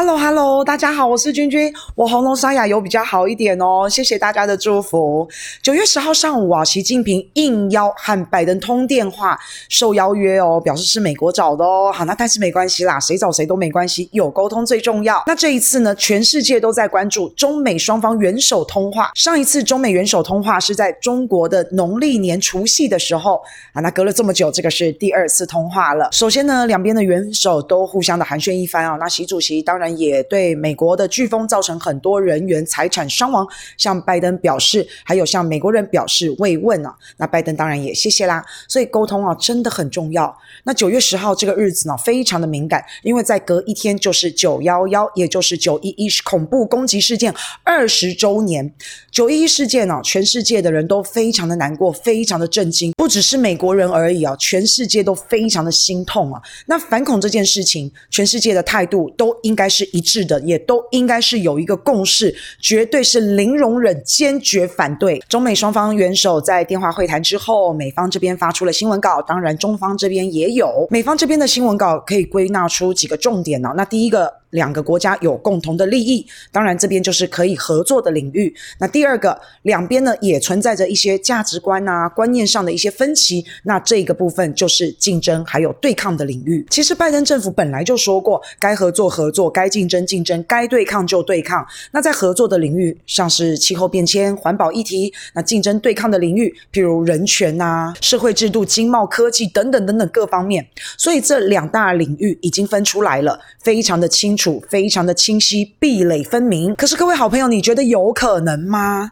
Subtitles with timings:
[0.00, 5.28] Hello Hello，大家好，我是君君，我喉咙沙哑有比较好一点哦，谢谢大家的祝福。
[5.60, 9.36] 九月十号上午啊，习近平应邀和拜登通电话，
[9.68, 11.90] 受邀约哦，表示是美国找的哦。
[11.92, 15.20] 好，那但是没关系啦，谁找谁都没关系，有沟通最重要。
[15.26, 19.10] 那这一次呢，全世界都在关注中美双方元首通话。
[19.16, 23.42] 上一次中美元首通话是在中国的农历年除夕的时候
[23.72, 26.08] 啊，那隔了这么久，这个是第二次通话了。
[26.12, 29.76] 首先呢，两边的元首都互相的寒暄一番啊，那习主席当。
[29.76, 36.94] 然也对美国的飓风造成很多人员财产伤亡，向拜登表示，还有向美国人表示慰问啊。
[37.16, 38.44] 那拜登当然也谢谢啦。
[38.66, 40.36] 所以沟通啊真的很重要。
[40.64, 48.72] 那九月十号这个日子呢非常的敏感，因为在隔一天就是九幺幺，也就是九一一恐怖攻击事件二十周年。
[49.10, 56.40] 九一一事件呢，全世界的人都非常的难过，非常的震惊，不只是美国人而已啊，全世界都非常的心痛啊。
[56.66, 65.22] 那反恐这件事情，全世界的态度都应该是是一致的，也都应该是有一个共识，绝对是零容忍，坚决反对。
[65.28, 70.86] 中美双方元首在电话会谈之后，美方这边发出了新闻稿，当然中方这边也有。
[70.90, 73.72] 美方这边的新闻稿可以归纳出几个重点呢？
[73.76, 74.38] 那第一个。
[74.50, 78.54] 两个国家有共同的利益，当然这边就是可以合作的领域。
[78.78, 83.44] 那第二个，两边呢也存在着一些价值观啊、观念上的一些分歧。
[83.64, 86.66] 那这个部分就是竞争还有对抗的领域。
[86.70, 91.66] 其实拜登政府本来就说过，该合作合作，该竞争竞争，该对抗就对抗。
[91.90, 100.66] 那在合作的领域，像是气候变迁、环保议题；那竞争对抗的领域，譬如人权啊、社会制度、经贸、科技等等等等各方面。
[100.96, 104.37] 所以这两大领域已经分出来了，非常的清。
[104.68, 106.74] 非常的清晰，壁垒分明。
[106.76, 109.10] 可是各位好朋友，你觉得有可能吗？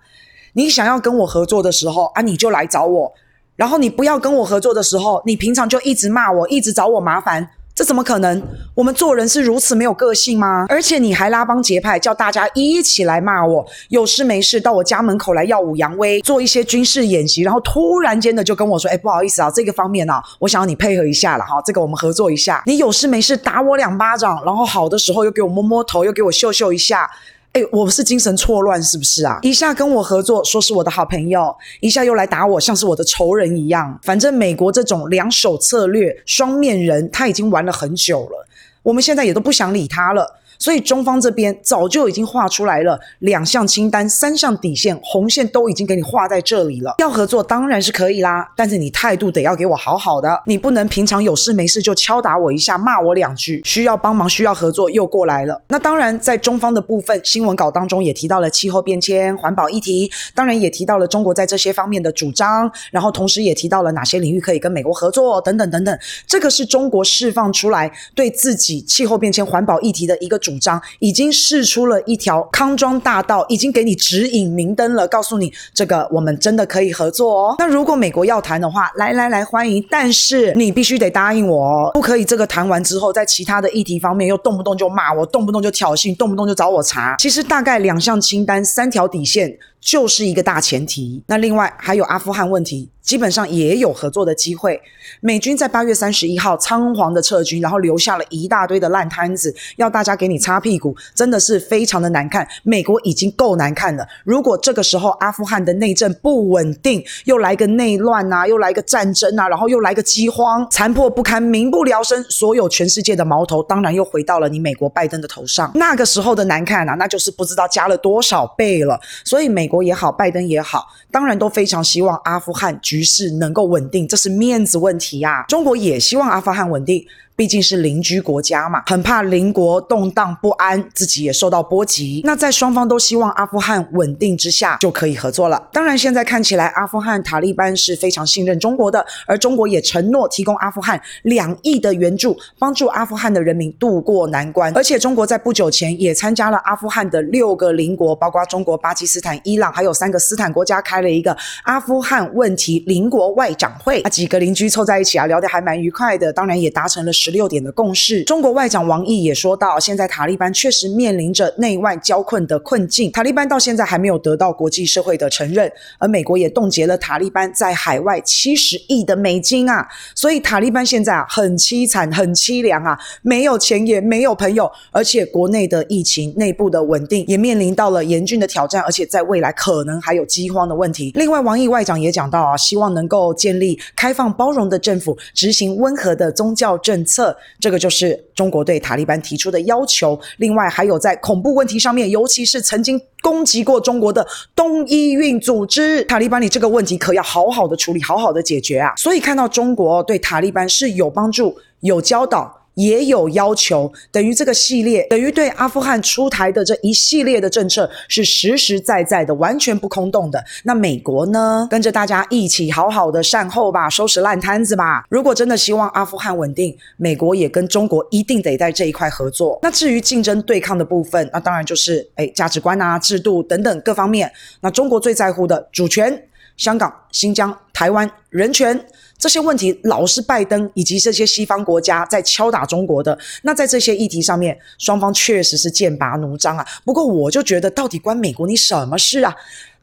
[0.53, 3.13] 你想要跟我合作的时候啊，你就来找我；
[3.57, 7.51] 然后你不要跟我合作的时候，你平常就一直骂我，一直找我麻烦。
[7.77, 8.43] 这怎么可能？
[8.75, 10.65] 我们做人是如此没有个性吗？
[10.67, 27.11] 而且你还拉帮结派，叫大家一起来骂我，有事没事到我家门口来耀武扬威，做一些军事演习，然后突然间的就跟我说：“哎，不好意思啊，这个方面呢，我想要你配合一下了哈，这个我们合作一下。”你有事没事打我两巴掌，然后好的时候又给我摸摸头，又给我秀秀一下。
[27.57, 29.39] 哎，我是精神错乱是不是啊？
[29.41, 33.99] 一下跟我合作，说是我的好朋友，一下又来打我，像是我的仇人一样。
[34.03, 38.47] 反正美国这种两手策略、双面人，他已经玩了很久了，
[38.83, 40.39] 我们现在也都不想理他了。
[40.59, 46.95] 所以中方这边早就已经画出来了两项清单、三项底线，红线都已经给你画在这里了。
[46.99, 55.61] 要合作当然是可以啦，但是你态度得要给我好好的，你不能平常有事没事就敲打我一下、骂我两句，需要帮忙、需要合作又过来了。
[55.69, 65.99] 那当然，在中方的部分新闻稿当中也提到了气候变迁、环保议题，当然也提到了中国在这些方面的主张，然后同时也提到了哪些领域可以跟美国合作等等等等。
[66.27, 70.41] 这个是中国释放出来对自己气候变迁、环保议题的一个。
[70.47, 77.57] 主张已经试出了一条康庄大道，已经给你指引明灯了，告诉你这个我们真的可以合作哦。
[77.59, 87.17] 那如果美国要谈的话，来来来，欢迎，但是你必须得答应我哦，不可以这个谈完之后，在其他的议题方面又动不动就骂我，动不动就挑衅，动不动就找我茬。
[87.19, 89.59] 其实大概两项清单，三条底线。
[89.81, 91.23] 就是一个大前提。
[91.27, 94.81] 那另外还有阿富汗问题，基本上也有合作的机会。
[95.21, 102.47] 美军在八月三十一号仓皇的撤军，然后留下了一大堆的烂摊子，要大家给你擦屁股，真的是非常的难看。
[102.65, 115.71] 美国已经够难看了，如果这个时候阿富汗的内政不稳定，又来个内乱啊，又来个战争啊，然后又来个饥荒，残破不堪，民不聊生，所有全世界的矛头当然又回到了你美国拜登的头上。
[115.77, 119.01] 那个时候的难看啊，那就是不知道加了多少倍了。
[119.25, 119.83] 所以美美国。
[119.83, 125.45] 也好，拜登也好，当然都非常希望阿富汗局势能够稳定，这是面子问题呀。
[125.49, 127.05] 中国也希望阿富汗稳定。
[127.37, 132.23] 毕竟是邻居国家嘛，很怕邻国动荡不安，自己也受到波及。
[132.25, 135.69] 那在双方都希望阿富汗稳定之下，就可以合作了。
[135.71, 144.75] 当然，现在看起来阿富汗塔利班是非常信任中国的，而中国也承诺提供阿富汗两亿的援助，帮助阿富汗的人民渡过难关。
[144.75, 154.01] 而且，中国在不久前也参加了阿富汗的六个邻国，包括中国、巴基斯坦、伊朗，还有三个斯坦国家，开了一个阿富汗问题邻国外长会。
[154.01, 156.33] 啊，几个邻居凑在一起啊，聊得还蛮愉快的。
[156.33, 157.13] 当然，也达成了。
[157.27, 158.23] 十六点的共识。
[158.23, 163.11] 中国外长王毅也说到，现在塔利班确实面临着内外交困的困境。
[163.11, 165.69] 塔利班到现在还没有得到国际社会的承认，
[165.99, 169.85] 而美国也冻结了塔利班在海外七十亿的美金啊！
[170.15, 181.11] 所以塔利班现在啊很凄惨、很凄凉啊，没有钱也没有朋友，而且国内的疫情、内部的稳定也面临到了严峻的挑战，而且在未来可能还有饥荒的问题。
[181.17, 187.16] 另外，王毅外长也讲到啊，希望能够建立开放包容的政府，执行温和的宗教政策。
[187.17, 190.19] 策，这个就是中国对塔利班提出的要求。
[190.37, 198.93] 另外，还有在恐怖问题上面，尤其是曾经攻击过中国的东伊运组织，塔利班你这个问题可要好好的处理，好好的解决啊！
[198.97, 202.66] 所以看到中国对塔利班是有帮助、有教导。
[202.77, 210.43] 也有要求，等于这个系列，等于对阿富汗出台的这一系列的政策是实实在在的，完全不空洞的。
[210.63, 211.67] 那美国呢？
[211.71, 215.05] 跟着大家一起好好的善后吧，收拾烂摊子吧。
[215.09, 219.59] 如果真的希望阿富汗稳定，美国也跟中国一定得在这一块合作。
[219.63, 224.31] 那至于竞争对抗的部分，那当然就是诶价值观啊、制度等等各方面。
[224.61, 226.23] 那中国最在乎的主权、
[226.57, 228.87] 香港、新疆、台湾、人权。
[229.19, 236.67] 这些问题老是拜登以及这些西方国家在敲打中国的，那在这些议题上面，双方确实是剑拔弩张啊。
[236.85, 239.35] 不过我就觉得，到底关美国你什么事啊？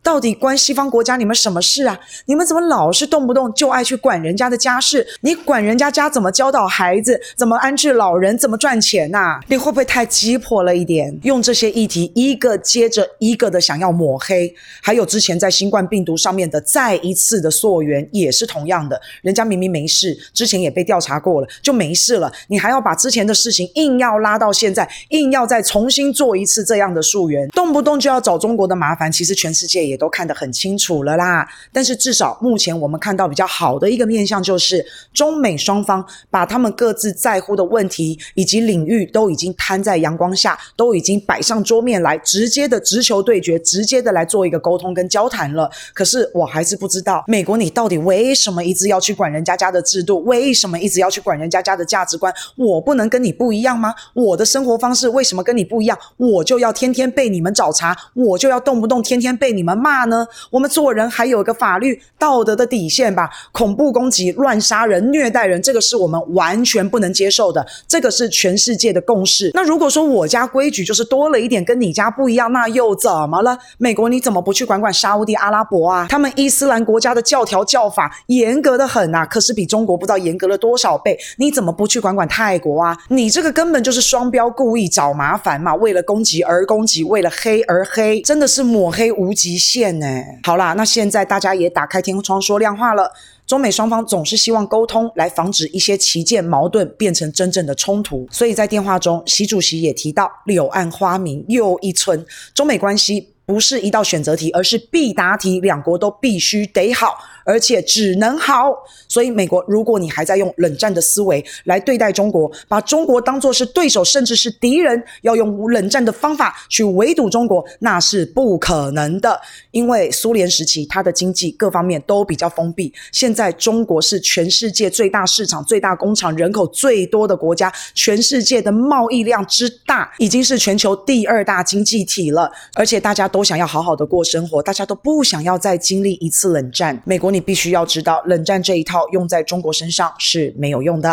[0.04, 1.98] 到底关西方国家你们什么事啊？
[2.26, 5.08] 你们怎么老是动不动就爱去管人家的家事？
[5.22, 11.18] 你管人家家怎么教导孩子，怎么安置老人，怎么赚钱呐、你会不会太鸡婆了一点？
[11.24, 29.93] 用这些议题一个接着一个的想要抹黑，还有之前在新冠病毒上面的再一次的溯源也是同样的，人家明明没事，之前也被调查过了，就没事了，你还要把之前的事情硬要拉到现在，硬要再重新做一次这样的溯源，动不动就要找中国的麻烦，其实全世界也。
[29.94, 45.70] 也都看得很清楚了啦，但是至少目前我们看到比较好的一个面向，就是中美双方把他们各自在乎的问题以及领域都已经摊在阳光下，都已经摆上桌面来，直接的直球对决，直接的来做一个沟通跟交谈了。
[45.94, 50.24] 可是我还是不知道，美国你到底为什么一直要去管人家家的制度？
[50.24, 52.34] 为什么一直要去管人家家的价值观？
[52.56, 53.94] 我不能跟你不一样吗？
[54.16, 55.96] 我的生活方式为什么跟你不一样？
[56.18, 59.78] 我就要天天被你们找茬，我就要动不动天天被你们。
[59.84, 60.26] 骂呢？
[60.50, 63.30] 我们做人还有一个法律道德的底线吧？
[63.52, 67.66] 恐怖攻击、乱杀人、虐待人，这个是我们完全不能接受的。
[67.86, 69.52] 这个是全世界的共识。
[69.54, 73.58] 那如果说我家规矩就是多了一点，跟你家不一样，那又怎么了？
[73.78, 76.08] 美国你怎么不去管管沙乌地阿拉伯啊？
[76.10, 81.20] 他们伊斯兰国家的教条教法严格的很呐，可是比中国不知道严格了多少倍。
[81.38, 82.98] 你怎么不去管管泰国啊？
[83.10, 85.76] 你这个根本就是双标，故意找麻烦嘛！
[85.76, 89.73] 为了攻击而攻击，为了黑而黑，真的是抹黑无极限。
[89.74, 90.06] 线呢？
[90.44, 93.12] 好啦，那现在大家也打开天窗说亮话了。
[93.48, 102.24] 中美双方总是希望沟通来防止一些旗舰矛盾变成真正的冲突，所以在电话中，习主席也提到柳暗花明又一村，
[102.54, 107.18] 中美关系不是一道选择题，而是必答题，两国都必须得好。
[107.46, 108.74] 而且只能好，
[109.08, 119.40] 所以美国，如果你还在用冷战的思维来对待中国，把中国当作是对手，甚至是敌人，要用冷战的方法去围堵中国，那是不可能的。
[119.72, 132.50] 因为苏联时期，它的经济各方面都比较封闭，现在中国是全世界最大市场、最大工厂、人口最多的国家，全世界的贸易量之大，已经是全球第二大经济体了。
[132.76, 137.02] 而且大家都想要好好的过生活，大家都不想要再经历一次冷战。
[137.06, 137.33] 美国。
[137.34, 141.10] 你必须要知道，冷战这一套用在中国身上是没有用的。